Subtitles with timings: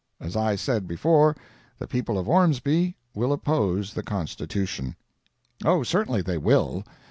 [0.19, 1.35] As I said before,
[1.77, 4.95] the people of Ormsby will oppose the Constitution.
[5.63, 6.83] O, certainly they will!